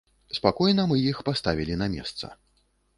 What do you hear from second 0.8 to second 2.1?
мы іх паставілі на